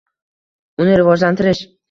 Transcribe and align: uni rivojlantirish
uni 0.85 0.97
rivojlantirish 1.03 1.63